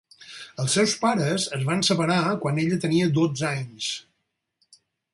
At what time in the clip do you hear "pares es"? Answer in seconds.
1.03-1.67